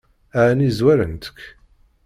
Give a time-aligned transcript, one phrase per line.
[0.45, 1.39] Ɛni zwarent-k?